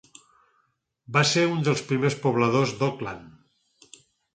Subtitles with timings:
[1.19, 3.97] Va ser un dels primers pobladors d'Auckland.